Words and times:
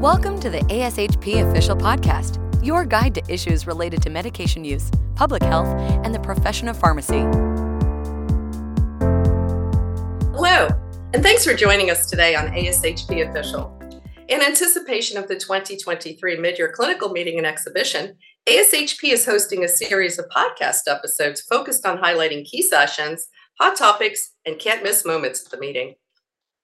Welcome 0.00 0.38
to 0.42 0.48
the 0.48 0.60
ASHP 0.60 1.50
Official 1.50 1.74
Podcast, 1.74 2.38
your 2.64 2.84
guide 2.84 3.16
to 3.16 3.22
issues 3.28 3.66
related 3.66 4.00
to 4.02 4.10
medication 4.10 4.64
use, 4.64 4.92
public 5.16 5.42
health, 5.42 5.66
and 6.04 6.14
the 6.14 6.20
profession 6.20 6.68
of 6.68 6.78
pharmacy. 6.78 7.18
Hello, 10.36 10.68
and 11.12 11.20
thanks 11.20 11.44
for 11.44 11.52
joining 11.52 11.90
us 11.90 12.08
today 12.08 12.36
on 12.36 12.46
ASHP 12.46 13.28
Official. 13.28 13.76
In 14.28 14.40
anticipation 14.40 15.18
of 15.18 15.26
the 15.26 15.34
2023 15.34 16.36
Midyear 16.36 16.70
Clinical 16.70 17.08
Meeting 17.08 17.38
and 17.38 17.46
Exhibition, 17.46 18.14
ASHP 18.48 19.12
is 19.12 19.26
hosting 19.26 19.64
a 19.64 19.68
series 19.68 20.16
of 20.16 20.26
podcast 20.28 20.82
episodes 20.86 21.40
focused 21.40 21.84
on 21.84 21.98
highlighting 21.98 22.44
key 22.44 22.62
sessions, 22.62 23.26
hot 23.58 23.76
topics, 23.76 24.36
and 24.46 24.60
can't 24.60 24.84
miss 24.84 25.04
moments 25.04 25.44
at 25.44 25.50
the 25.50 25.58
meeting. 25.58 25.96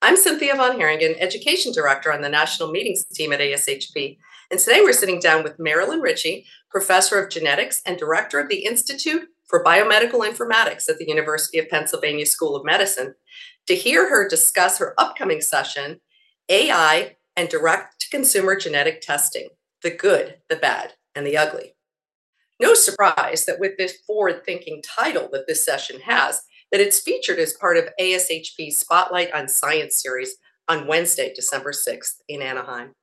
I'm 0.05 0.19
Cynthia 0.19 0.55
Von 0.55 0.77
Heeringen, 0.79 1.17
Education 1.19 1.73
Director 1.73 2.13
on 2.13 2.21
the 2.21 2.29
National 2.29 2.71
Meetings 2.71 3.07
team 3.07 3.33
at 3.33 3.41
ASHP. 3.41 4.19
And 4.51 4.61
today 4.61 4.83
we're 4.83 4.93
sitting 4.93 5.19
down 5.19 5.43
with 5.43 5.57
Marylyn 5.57 6.03
Ritchie, 6.03 6.45
Professor 6.69 7.19
of 7.19 7.31
Genetics 7.31 7.81
and 7.87 7.97
Director 7.97 8.39
of 8.39 8.51
the 8.51 8.67
Institute 8.67 9.27
for 9.47 9.65
Biomedical 9.65 10.29
Informatics 10.29 10.91
at 10.91 10.99
the 10.99 11.09
University 11.09 11.59
of 11.59 11.71
Pennsylvania 11.71 12.27
School 12.27 12.55
of 12.55 12.67
Medicine, 12.67 13.15
to 13.67 13.75
hear 13.75 14.11
her 14.11 14.29
discuss 14.29 14.77
her 14.77 14.93
upcoming 14.99 15.41
session, 15.41 16.03
AI 16.51 17.17
and 17.35 17.49
Direct 17.49 17.99
to 18.01 18.11
Consumer 18.11 18.57
Genetic 18.57 19.01
Testing 19.01 19.49
The 19.83 19.91
Good, 19.91 20.35
the 20.51 20.57
Bad, 20.57 20.93
and 21.15 21.27
the 21.27 21.39
Ugly. 21.39 21.77
No 22.61 22.75
surprise 22.75 23.47
that 23.47 23.59
with 23.59 23.79
this 23.79 23.97
forward 24.07 24.45
thinking 24.45 24.83
title 24.83 25.31
that 25.33 25.47
this 25.47 25.65
session 25.65 26.01
has, 26.01 26.43
that 26.75 26.81
it's 26.81 26.99
featured 26.99 27.39
as 27.39 27.53
part 27.53 27.77
of 27.77 27.89
ASHP's 28.01 28.77
Spotlight 28.77 29.33
on 29.33 29.47
Science 29.47 30.03
series 30.03 30.39
on 30.67 30.89
Wednesday, 30.89 31.33
December 31.33 31.71
6th 31.71 32.15
in 32.27 32.43
Anaheim. 32.43 32.97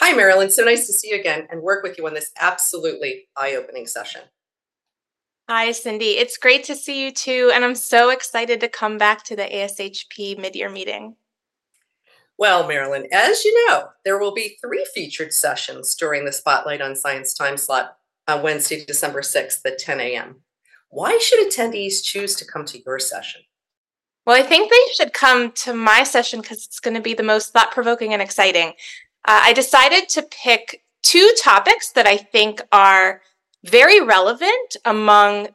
Hi, 0.00 0.12
Marylyn. 0.12 0.50
So 0.50 0.64
nice 0.64 0.88
to 0.88 0.92
see 0.92 1.10
you 1.10 1.20
again 1.20 1.46
and 1.52 1.62
work 1.62 1.84
with 1.84 1.96
you 1.98 2.06
on 2.08 2.14
this 2.14 2.32
absolutely 2.40 3.28
eye 3.36 3.54
opening 3.54 3.86
session. 3.86 4.22
Hi, 5.48 5.70
Cindy. 5.70 6.18
It's 6.18 6.36
great 6.36 6.64
to 6.64 6.74
see 6.74 7.04
you 7.04 7.12
too. 7.12 7.52
And 7.54 7.64
I'm 7.64 7.76
so 7.76 8.10
excited 8.10 8.58
to 8.58 8.68
come 8.68 8.98
back 8.98 9.22
to 9.26 9.36
the 9.36 9.44
ASHP 9.44 10.36
mid 10.36 10.56
year 10.56 10.68
meeting. 10.68 11.14
Well, 12.38 12.68
Marylyn, 12.68 13.06
as 13.12 13.44
you 13.44 13.68
know, 13.68 13.84
there 14.04 14.18
will 14.18 14.34
be 14.34 14.58
three 14.60 14.84
featured 14.92 15.32
sessions 15.32 15.94
during 15.94 16.24
the 16.24 16.32
Spotlight 16.32 16.80
on 16.80 16.96
Science 16.96 17.34
time 17.34 17.56
slot 17.56 17.98
on 18.26 18.42
Wednesday, 18.42 18.84
December 18.84 19.20
6th 19.20 19.64
at 19.64 19.78
10 19.78 20.00
a.m. 20.00 20.42
Why 20.90 21.18
should 21.18 21.48
attendees 21.48 22.02
choose 22.02 22.34
to 22.36 22.44
come 22.44 22.64
to 22.66 22.82
your 22.84 22.98
session? 22.98 23.42
Well, 24.26 24.36
I 24.36 24.42
think 24.42 24.70
they 24.70 24.92
should 24.94 25.12
come 25.12 25.52
to 25.52 25.72
my 25.72 26.02
session 26.02 26.40
because 26.40 26.64
it's 26.66 26.80
going 26.80 26.94
to 26.94 27.00
be 27.00 27.14
the 27.14 27.22
most 27.22 27.52
thought 27.52 27.70
provoking 27.70 28.12
and 28.12 28.20
exciting. 28.20 28.74
Uh, 29.24 29.40
I 29.44 29.52
decided 29.52 30.08
to 30.10 30.22
pick 30.22 30.82
two 31.02 31.32
topics 31.42 31.92
that 31.92 32.06
I 32.06 32.16
think 32.16 32.60
are 32.72 33.22
very 33.64 34.00
relevant 34.00 34.76
among 34.84 35.48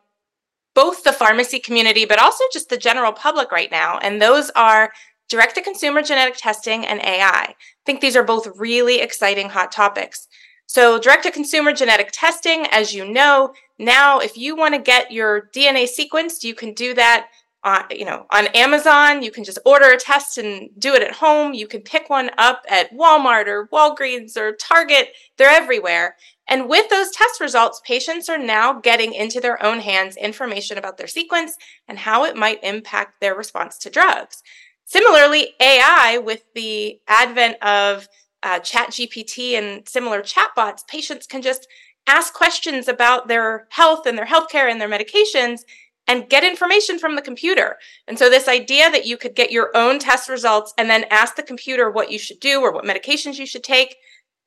both 0.73 1.03
the 1.03 1.13
pharmacy 1.13 1.59
community, 1.59 2.05
but 2.05 2.19
also 2.19 2.43
just 2.51 2.69
the 2.69 2.77
general 2.77 3.13
public 3.13 3.51
right 3.51 3.71
now. 3.71 3.97
And 3.99 4.21
those 4.21 4.49
are 4.51 4.91
direct 5.29 5.55
to 5.55 5.61
consumer 5.61 6.01
genetic 6.01 6.35
testing 6.37 6.85
and 6.85 6.99
AI. 7.01 7.27
I 7.27 7.55
think 7.85 8.01
these 8.01 8.15
are 8.15 8.23
both 8.23 8.47
really 8.57 8.99
exciting 8.99 9.49
hot 9.49 9.71
topics. 9.71 10.27
So, 10.67 10.99
direct 10.99 11.23
to 11.23 11.31
consumer 11.31 11.73
genetic 11.73 12.09
testing, 12.11 12.65
as 12.71 12.93
you 12.93 13.07
know, 13.07 13.53
now 13.77 14.19
if 14.19 14.37
you 14.37 14.55
want 14.55 14.75
to 14.75 14.81
get 14.81 15.11
your 15.11 15.49
DNA 15.55 15.87
sequenced, 15.87 16.43
you 16.43 16.55
can 16.55 16.73
do 16.73 16.93
that 16.93 17.27
on, 17.63 17.83
you 17.89 18.05
know, 18.05 18.25
on 18.31 18.47
Amazon. 18.47 19.23
You 19.23 19.31
can 19.31 19.43
just 19.43 19.59
order 19.65 19.89
a 19.89 19.97
test 19.97 20.37
and 20.37 20.69
do 20.77 20.93
it 20.93 21.01
at 21.01 21.15
home. 21.15 21.53
You 21.53 21.67
can 21.67 21.81
pick 21.81 22.09
one 22.09 22.29
up 22.37 22.63
at 22.69 22.93
Walmart 22.93 23.47
or 23.47 23.67
Walgreens 23.67 24.37
or 24.37 24.53
Target. 24.53 25.09
They're 25.37 25.49
everywhere. 25.49 26.15
And 26.47 26.69
with 26.69 26.89
those 26.89 27.09
test 27.09 27.41
results, 27.41 27.81
patients 27.83 28.29
are 28.29 28.37
now 28.37 28.79
getting 28.79 29.13
into 29.13 29.41
their 29.41 29.61
own 29.65 29.79
hands 29.79 30.15
information 30.15 30.77
about 30.77 30.97
their 30.97 31.07
sequence 31.07 31.57
and 31.87 31.97
how 31.97 32.23
it 32.23 32.37
might 32.37 32.63
impact 32.63 33.19
their 33.19 33.35
response 33.35 33.79
to 33.79 33.89
drugs. 33.89 34.43
Similarly, 34.85 35.55
AI, 35.59 36.19
with 36.23 36.43
the 36.53 36.99
advent 37.07 37.57
of 37.63 38.07
uh, 38.43 38.59
Chat 38.59 38.91
GPT 38.91 39.53
and 39.53 39.89
similar 39.89 40.21
chatbots, 40.21 40.87
patients 40.87 41.25
can 41.25 41.41
just 41.41 41.67
ask 42.07 42.33
questions 42.33 42.87
about 42.87 43.27
their 43.27 43.67
health 43.69 44.05
and 44.05 44.17
their 44.17 44.25
healthcare 44.25 44.69
and 44.69 44.79
their 44.79 44.89
medications 44.89 45.61
and 46.07 46.29
get 46.29 46.43
information 46.43 46.99
from 46.99 47.15
the 47.15 47.21
computer. 47.21 47.77
And 48.07 48.17
so, 48.17 48.29
this 48.29 48.47
idea 48.47 48.91
that 48.91 49.05
you 49.05 49.17
could 49.17 49.35
get 49.35 49.51
your 49.51 49.71
own 49.75 49.99
test 49.99 50.29
results 50.29 50.73
and 50.77 50.89
then 50.89 51.05
ask 51.09 51.35
the 51.35 51.43
computer 51.43 51.89
what 51.89 52.11
you 52.11 52.19
should 52.19 52.39
do 52.39 52.61
or 52.61 52.71
what 52.71 52.85
medications 52.85 53.37
you 53.37 53.45
should 53.45 53.63
take 53.63 53.97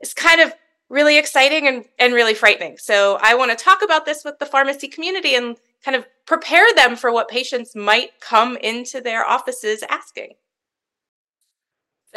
is 0.01 0.15
kind 0.15 0.41
of 0.41 0.55
really 0.89 1.19
exciting 1.19 1.67
and, 1.67 1.85
and 1.99 2.15
really 2.15 2.35
frightening. 2.35 2.79
So, 2.79 3.19
I 3.21 3.35
want 3.35 3.57
to 3.57 3.65
talk 3.65 3.83
about 3.83 4.05
this 4.05 4.25
with 4.25 4.39
the 4.39 4.47
pharmacy 4.47 4.89
community 4.89 5.35
and 5.35 5.57
kind 5.85 5.97
of 5.97 6.07
prepare 6.27 6.67
them 6.75 6.97
for 6.97 7.13
what 7.13 7.29
patients 7.29 7.75
might 7.75 8.21
come 8.21 8.57
into 8.57 9.01
their 9.01 9.25
offices 9.25 9.83
asking. 9.89 10.35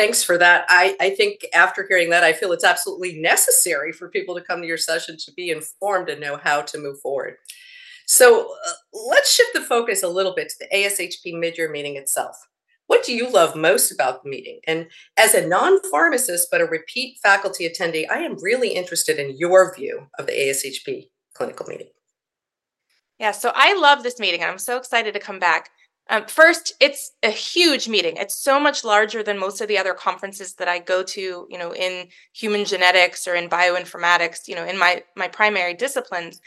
Thanks 0.02 0.24
for 0.24 0.36
that. 0.40 0.66
I, 0.68 0.96
I 1.00 1.12
think 1.12 1.46
after 1.54 1.86
hearing 1.88 2.10
that, 2.10 2.24
I 2.24 2.34
feel 2.34 2.52
it's 2.54 2.64
absolutely 2.64 3.20
necessary 3.20 3.92
for 3.92 4.10
people 4.10 4.34
to 4.34 4.42
come 4.42 4.60
to 4.60 4.68
your 4.68 4.76
session 4.76 5.16
to 5.18 5.32
be 5.32 5.52
informed 5.52 6.10
and 6.10 6.20
know 6.20 6.38
how 6.38 6.64
to 6.64 6.80
move 6.80 7.00
forward. 7.00 7.36
So 8.08 8.56
uh, 8.66 8.72
let's 8.92 9.32
shift 9.32 9.54
the 9.54 9.62
focus 9.62 10.02
a 10.02 10.08
little 10.08 10.34
bit 10.34 10.50
to 10.50 10.56
the 10.60 10.76
ASHP 10.76 11.40
mid-year 11.40 11.70
meeting 11.70 11.98
itself. 11.98 12.36
What 12.88 13.06
do 13.06 13.14
you 13.14 13.30
love 13.30 13.56
most 13.56 13.92
about 13.92 14.24
the 14.24 14.30
meeting? 14.32 14.62
And 14.66 14.88
as 15.18 15.36
a 15.36 15.48
non-pharmacist 15.48 16.48
but 16.50 16.62
a 16.62 16.66
repeat 16.66 17.20
faculty 17.22 17.70
attendee, 17.70 18.10
I 18.10 18.22
am 18.22 18.42
really 18.42 18.70
interested 18.70 19.20
in 19.20 19.38
your 19.38 19.72
view 19.76 20.08
of 20.18 20.26
the 20.26 20.34
ASHP 20.34 21.10
clinical 21.36 21.68
meeting. 21.68 21.90
Yeah, 23.20 23.34
so 23.34 23.52
I 23.54 23.80
love 23.80 24.02
this 24.02 24.20
meeting 24.20 24.44
I'm 24.44 24.58
so 24.58 24.78
excited 24.78 25.14
to 25.14 25.20
come 25.20 25.38
back. 25.38 25.70
Um, 26.12 26.26
first, 26.28 26.74
it's 26.82 27.14
a 27.24 27.30
huge 27.30 27.88
meeting. 27.88 28.18
It's 28.18 28.36
so 28.36 28.60
much 28.60 28.84
larger 28.84 29.24
than 29.24 29.40
most 29.40 29.62
of 29.62 29.70
the 29.70 29.78
other 29.78 29.94
conferences 29.94 30.56
that 30.56 30.68
I 30.68 30.78
go 30.80 31.04
to, 31.04 31.48
you 31.50 31.58
know, 31.58 31.74
in 31.74 32.10
human 32.34 32.66
genetics 32.66 33.30
or 33.30 33.36
in 33.36 33.48
bioinformatics, 33.50 34.46
you 34.50 34.56
know, 34.56 34.66
in 34.66 34.78
my 34.78 35.04
my 35.16 35.30
primary 35.30 35.74
disciplines. 35.74 36.42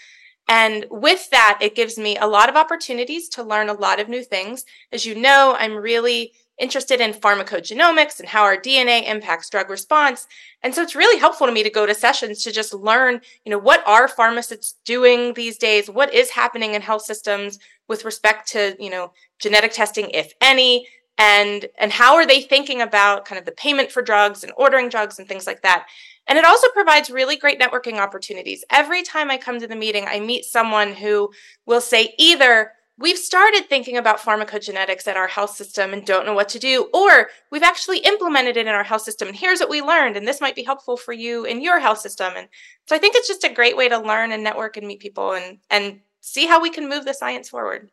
And 0.49 0.85
with 0.91 1.31
that, 1.31 1.59
it 1.63 1.75
gives 1.75 1.97
me 1.97 2.19
a 2.19 2.27
lot 2.27 2.51
of 2.51 2.57
opportunities 2.57 3.31
to 3.31 3.43
learn 3.43 3.71
a 3.71 3.73
lot 3.73 4.01
of 4.01 4.11
new 4.11 4.23
things. 4.23 4.67
As 4.93 5.07
you 5.07 5.15
know, 5.15 5.57
I'm 5.59 5.75
really 5.75 6.35
interested 6.59 7.01
in 7.01 7.13
pharmacogenomics 7.13 8.21
and 8.21 8.29
how 8.29 8.43
our 8.43 8.57
DNA 8.57 9.09
impacts 9.09 9.51
drug 9.51 9.69
response. 9.69 10.27
And 10.63 10.75
so 10.75 10.83
it's 10.83 10.95
really 10.95 11.19
helpful 11.19 11.47
to 11.47 11.53
me 11.53 11.63
to 11.63 11.71
go 11.71 11.87
to 11.87 11.95
sessions 11.95 12.43
to 12.43 12.53
just 12.53 12.73
learn, 12.73 13.21
you 13.45 13.51
know, 13.51 13.59
what 13.59 13.83
are 13.87 14.07
pharmacists 14.07 14.77
doing 14.85 15.35
these 15.35 15.59
days? 15.59 15.91
What 15.91 16.15
is 16.15 16.31
happening 16.31 16.75
in 16.75 16.83
health 16.83 17.03
systems 17.03 17.59
with 17.89 18.05
respect 18.05 18.49
to, 18.53 18.77
you 18.79 18.91
know, 18.91 19.13
genetic 19.39 19.73
testing, 19.73 20.11
if 20.11 20.33
any? 20.41 20.87
And 21.17 21.67
and 21.79 21.93
how 21.93 22.17
are 22.17 22.27
they 22.27 22.41
thinking 22.41 22.81
about 22.81 23.25
kind 23.25 23.39
of 23.39 23.45
the 23.45 23.53
payment 23.53 23.93
for 23.93 24.03
drugs 24.03 24.43
and 24.43 24.53
ordering 24.57 24.89
drugs 24.89 25.19
and 25.19 25.29
things 25.29 25.47
like 25.47 25.63
that? 25.63 25.87
And 26.27 26.39
it 26.39 26.45
also 26.45 26.69
provides 26.69 27.11
really 27.11 27.37
great 27.37 27.61
networking 27.61 27.99
opportunities. 27.99 28.65
Every 28.71 29.03
time 29.03 29.31
I 29.31 29.37
come 29.37 29.61
to 29.61 29.67
the 29.67 29.77
meeting, 29.77 30.07
I 30.09 30.21
meet 30.21 30.45
someone 30.45 30.95
who 30.95 31.31
will 31.67 31.81
say 31.81 32.15
either 32.19 32.73
we've 32.99 33.19
started 33.19 33.67
thinking 33.69 33.97
about 33.97 34.21
pharmacogenetics 34.21 35.07
at 35.09 35.17
our 35.17 35.27
health 35.27 35.57
system 35.57 35.93
and 35.93 36.05
don't 36.05 36.27
know 36.27 36.35
what 36.35 36.49
to 36.51 36.59
do, 36.59 36.89
or 36.95 37.29
we've 37.51 37.63
actually 37.63 37.99
implemented 37.99 38.57
it 38.57 38.67
in 38.67 38.73
our 38.75 38.85
health 38.85 39.03
system 39.03 39.29
and 39.29 39.37
here's 39.37 39.61
what 39.61 39.71
we 39.71 39.83
learned, 39.83 40.17
and 40.17 40.27
this 40.27 40.41
might 40.41 40.55
be 40.55 40.63
helpful 40.63 40.97
for 40.97 41.13
you 41.13 41.45
in 41.45 41.61
your 41.61 41.81
health 41.81 41.99
system. 41.99 42.33
And 42.37 42.49
so 42.87 42.95
I 42.95 42.99
think 42.99 43.15
it's 43.17 43.29
just 43.29 43.45
a 43.45 43.53
great 43.53 43.77
way 43.77 43.89
to 43.89 43.99
learn 43.99 44.33
and 44.33 44.45
network 44.45 44.77
and 44.77 44.87
meet 44.87 45.01
people 45.01 45.33
and 45.33 45.59
and 45.71 46.01
see 46.21 46.47
how 46.47 46.61
we 46.61 46.71
can 46.71 46.89
move 46.89 47.05
the 47.05 47.13
science 47.13 47.49
forward. 47.49 47.91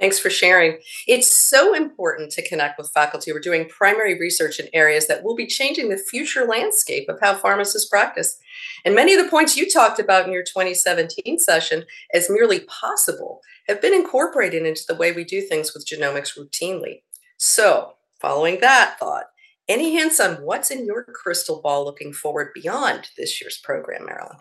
Thanks 0.00 0.18
for 0.18 0.30
sharing. 0.30 0.78
It's 1.06 1.30
so 1.30 1.74
important 1.74 2.32
to 2.32 2.48
connect 2.48 2.78
with 2.78 2.90
faculty. 2.90 3.32
We're 3.32 3.40
doing 3.40 3.68
primary 3.68 4.18
research 4.18 4.58
in 4.58 4.68
areas 4.72 5.06
that 5.08 5.22
will 5.22 5.36
be 5.36 5.46
changing 5.46 5.90
the 5.90 5.98
future 5.98 6.46
landscape 6.46 7.10
of 7.10 7.20
how 7.20 7.34
pharmacists 7.34 7.88
practice. 7.88 8.38
And 8.86 8.94
many 8.94 9.12
of 9.12 9.22
the 9.22 9.30
points 9.30 9.58
you 9.58 9.70
talked 9.70 10.00
about 10.00 10.26
in 10.26 10.32
your 10.32 10.42
2017 10.42 11.38
session 11.38 11.84
as 12.14 12.30
merely 12.30 12.60
possible 12.60 13.42
have 13.68 13.82
been 13.82 13.92
incorporated 13.92 14.64
into 14.64 14.84
the 14.88 14.94
way 14.94 15.12
we 15.12 15.22
do 15.22 15.42
things 15.42 15.74
with 15.74 15.86
genomics 15.86 16.36
routinely. 16.36 17.02
So, 17.36 17.94
following 18.20 18.60
that 18.60 18.98
thought, 18.98 19.26
any 19.68 19.92
hints 19.92 20.18
on 20.18 20.36
what's 20.36 20.70
in 20.70 20.86
your 20.86 21.04
crystal 21.04 21.60
ball 21.60 21.84
looking 21.84 22.14
forward 22.14 22.52
beyond 22.54 23.10
this 23.18 23.40
year's 23.40 23.58
program, 23.58 24.06
Marylyn? 24.06 24.40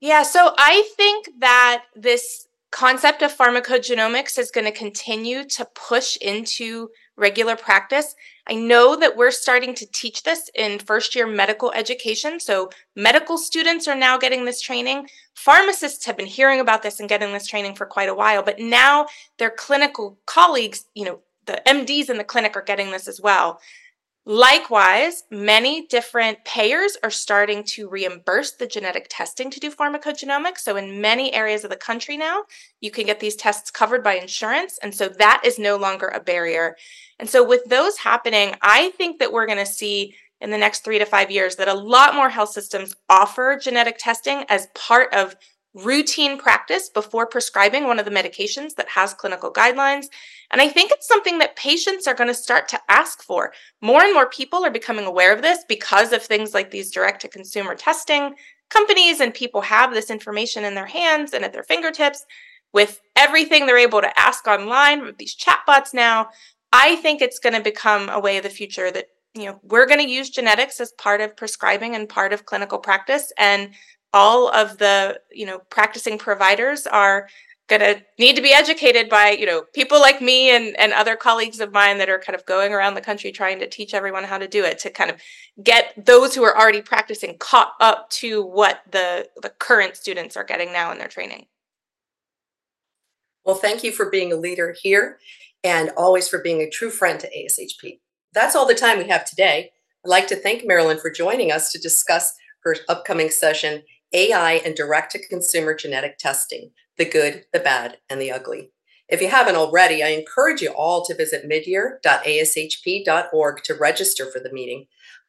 Yeah, 0.00 0.22
so 0.22 0.54
I 0.58 0.86
think 0.96 1.30
that 1.38 1.84
this 1.96 2.46
concept 2.74 3.22
of 3.22 3.32
pharmacogenomics 3.32 4.36
is 4.36 4.50
going 4.50 4.64
to 4.64 4.72
continue 4.72 5.44
to 5.44 5.64
push 5.76 6.16
into 6.16 6.90
regular 7.16 7.54
practice. 7.54 8.16
I 8.48 8.56
know 8.56 8.96
that 8.96 9.16
we're 9.16 9.30
starting 9.30 9.76
to 9.76 9.86
teach 9.92 10.24
this 10.24 10.50
in 10.56 10.80
first 10.80 11.14
year 11.14 11.24
medical 11.24 11.70
education. 11.70 12.40
So, 12.40 12.70
medical 12.96 13.38
students 13.38 13.86
are 13.86 13.94
now 13.94 14.18
getting 14.18 14.44
this 14.44 14.60
training. 14.60 15.06
Pharmacists 15.34 16.04
have 16.06 16.16
been 16.16 16.26
hearing 16.26 16.58
about 16.58 16.82
this 16.82 16.98
and 16.98 17.08
getting 17.08 17.32
this 17.32 17.46
training 17.46 17.76
for 17.76 17.86
quite 17.86 18.08
a 18.08 18.14
while, 18.14 18.42
but 18.42 18.58
now 18.58 19.06
their 19.38 19.50
clinical 19.50 20.18
colleagues, 20.26 20.86
you 20.94 21.04
know, 21.04 21.20
the 21.46 21.62
MDs 21.68 22.10
in 22.10 22.18
the 22.18 22.24
clinic 22.24 22.56
are 22.56 22.62
getting 22.62 22.90
this 22.90 23.06
as 23.06 23.20
well. 23.20 23.60
Likewise, 24.26 25.24
many 25.30 25.86
different 25.86 26.42
payers 26.46 26.96
are 27.02 27.10
starting 27.10 27.62
to 27.62 27.90
reimburse 27.90 28.52
the 28.52 28.66
genetic 28.66 29.06
testing 29.10 29.50
to 29.50 29.60
do 29.60 29.70
pharmacogenomics. 29.70 30.60
So, 30.60 30.76
in 30.76 31.02
many 31.02 31.34
areas 31.34 31.62
of 31.62 31.68
the 31.68 31.76
country 31.76 32.16
now, 32.16 32.44
you 32.80 32.90
can 32.90 33.04
get 33.04 33.20
these 33.20 33.36
tests 33.36 33.70
covered 33.70 34.02
by 34.02 34.14
insurance. 34.14 34.78
And 34.82 34.94
so 34.94 35.08
that 35.08 35.42
is 35.44 35.58
no 35.58 35.76
longer 35.76 36.08
a 36.08 36.20
barrier. 36.20 36.74
And 37.18 37.28
so, 37.28 37.46
with 37.46 37.66
those 37.66 37.98
happening, 37.98 38.54
I 38.62 38.90
think 38.92 39.18
that 39.18 39.30
we're 39.30 39.46
going 39.46 39.58
to 39.58 39.66
see 39.66 40.14
in 40.40 40.50
the 40.50 40.58
next 40.58 40.84
three 40.84 40.98
to 40.98 41.06
five 41.06 41.30
years 41.30 41.56
that 41.56 41.68
a 41.68 41.74
lot 41.74 42.14
more 42.14 42.30
health 42.30 42.50
systems 42.50 42.96
offer 43.10 43.58
genetic 43.62 43.96
testing 43.98 44.44
as 44.48 44.68
part 44.74 45.12
of 45.12 45.36
routine 45.74 46.38
practice 46.38 46.88
before 46.88 47.26
prescribing 47.26 47.84
one 47.84 47.98
of 47.98 48.04
the 48.04 48.10
medications 48.10 48.74
that 48.76 48.88
has 48.88 49.12
clinical 49.12 49.52
guidelines. 49.52 50.06
And 50.50 50.60
I 50.60 50.68
think 50.68 50.92
it's 50.92 51.08
something 51.08 51.38
that 51.38 51.56
patients 51.56 52.06
are 52.06 52.14
going 52.14 52.28
to 52.28 52.34
start 52.34 52.68
to 52.68 52.80
ask 52.88 53.22
for. 53.22 53.52
More 53.82 54.02
and 54.02 54.14
more 54.14 54.28
people 54.28 54.64
are 54.64 54.70
becoming 54.70 55.04
aware 55.04 55.32
of 55.32 55.42
this 55.42 55.64
because 55.68 56.12
of 56.12 56.22
things 56.22 56.54
like 56.54 56.70
these 56.70 56.92
direct 56.92 57.22
to 57.22 57.28
consumer 57.28 57.74
testing. 57.74 58.34
Companies 58.70 59.20
and 59.20 59.34
people 59.34 59.62
have 59.62 59.92
this 59.92 60.10
information 60.10 60.64
in 60.64 60.74
their 60.74 60.86
hands 60.86 61.32
and 61.32 61.44
at 61.44 61.52
their 61.52 61.64
fingertips 61.64 62.24
with 62.72 63.00
everything 63.16 63.66
they're 63.66 63.78
able 63.78 64.00
to 64.00 64.18
ask 64.18 64.46
online 64.46 65.02
with 65.04 65.18
these 65.18 65.36
chatbots 65.36 65.92
now. 65.92 66.28
I 66.72 66.96
think 66.96 67.20
it's 67.20 67.38
going 67.38 67.54
to 67.54 67.60
become 67.60 68.08
a 68.08 68.20
way 68.20 68.36
of 68.36 68.42
the 68.42 68.50
future 68.50 68.90
that 68.90 69.06
you 69.34 69.46
know 69.46 69.60
we're 69.62 69.86
going 69.86 70.00
to 70.00 70.10
use 70.10 70.30
genetics 70.30 70.80
as 70.80 70.92
part 70.92 71.20
of 71.20 71.36
prescribing 71.36 71.94
and 71.94 72.08
part 72.08 72.32
of 72.32 72.46
clinical 72.46 72.78
practice 72.78 73.32
and 73.38 73.70
all 74.14 74.48
of 74.48 74.78
the 74.78 75.20
you 75.30 75.44
know 75.44 75.58
practicing 75.68 76.16
providers 76.16 76.86
are 76.86 77.28
going 77.66 77.80
to 77.80 78.02
need 78.18 78.36
to 78.36 78.42
be 78.42 78.52
educated 78.52 79.08
by 79.08 79.30
you 79.30 79.44
know 79.44 79.64
people 79.74 80.00
like 80.00 80.22
me 80.22 80.54
and 80.54 80.78
and 80.78 80.92
other 80.92 81.16
colleagues 81.16 81.60
of 81.60 81.72
mine 81.72 81.98
that 81.98 82.08
are 82.08 82.18
kind 82.18 82.38
of 82.38 82.46
going 82.46 82.72
around 82.72 82.94
the 82.94 83.00
country 83.00 83.32
trying 83.32 83.58
to 83.58 83.68
teach 83.68 83.92
everyone 83.92 84.24
how 84.24 84.38
to 84.38 84.46
do 84.46 84.64
it 84.64 84.78
to 84.78 84.88
kind 84.88 85.10
of 85.10 85.16
get 85.62 85.92
those 86.06 86.34
who 86.34 86.44
are 86.44 86.56
already 86.56 86.80
practicing 86.80 87.36
caught 87.38 87.72
up 87.80 88.08
to 88.08 88.42
what 88.42 88.82
the 88.90 89.28
the 89.42 89.48
current 89.48 89.96
students 89.96 90.36
are 90.36 90.44
getting 90.44 90.72
now 90.72 90.92
in 90.92 90.98
their 90.98 91.08
training. 91.08 91.46
Well 93.44 93.56
thank 93.56 93.82
you 93.82 93.92
for 93.92 94.08
being 94.08 94.32
a 94.32 94.36
leader 94.36 94.74
here 94.80 95.18
and 95.64 95.90
always 95.96 96.28
for 96.28 96.40
being 96.40 96.60
a 96.60 96.70
true 96.70 96.90
friend 96.90 97.18
to 97.20 97.28
ashp 97.28 97.98
that's 98.32 98.56
all 98.56 98.66
the 98.66 98.74
time 98.74 98.98
we 98.98 99.08
have 99.08 99.24
today. 99.24 99.70
I'd 100.04 100.08
like 100.08 100.26
to 100.28 100.36
thank 100.36 100.62
marylyn 100.62 101.00
for 101.00 101.10
joining 101.10 101.50
us 101.50 101.72
to 101.72 101.78
discuss 101.78 102.34
her 102.64 102.76
upcoming 102.88 103.30
session 103.30 103.82
AI 104.14 104.52
and 104.64 104.74
direct 104.74 105.12
to 105.12 105.26
consumer 105.26 105.74
genetic 105.74 106.16
testing 106.18 106.70
the 106.96 107.04
good, 107.04 107.44
the 107.52 107.58
bad, 107.58 107.98
and 108.08 108.20
the 108.20 108.30
ugly. 108.30 108.70
If 109.08 109.20
you 109.20 109.28
haven't 109.28 109.56
already, 109.56 110.00
I 110.02 110.10
encourage 110.10 110.62
you 110.62 110.70
all 110.70 111.04
to 111.04 111.14
visit 111.14 111.48
midyear.ashp.org 111.48 113.62
to 113.64 113.74
register 113.74 114.30
for 114.30 114.38
the 114.38 114.52
meeting. 114.52 114.86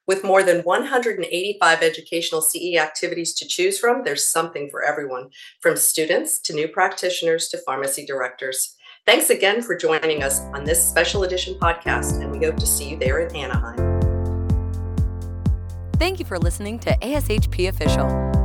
With 0.07 0.23
more 0.23 0.43
than 0.43 0.61
185 0.61 1.81
educational 1.81 2.41
CE 2.41 2.75
activities 2.75 3.33
to 3.33 3.47
choose 3.47 3.79
from, 3.79 4.03
there's 4.03 4.23
something 4.25 4.69
for 4.69 4.83
everyone, 4.83 5.31
from 5.59 5.75
students 5.75 6.39
to 6.41 6.53
new 6.53 6.67
practitioners 6.67 7.47
to 7.49 7.57
pharmacy 7.57 8.05
directors. 8.05 8.75
Thanks 9.05 9.31
again 9.31 9.63
for 9.63 9.75
joining 9.75 10.23
us 10.23 10.41
on 10.53 10.63
this 10.63 10.87
special 10.87 11.23
edition 11.23 11.57
podcast, 11.59 12.21
and 12.21 12.31
we 12.31 12.45
hope 12.45 12.57
to 12.57 12.67
see 12.67 12.89
you 12.89 12.97
there 12.97 13.19
in 13.19 13.35
Anaheim. 13.35 13.95
Thank 15.97 16.19
you 16.19 16.25
for 16.25 16.37
listening 16.37 16.77
to 16.79 16.95
ASHP 16.97 17.67
Official 17.67 18.34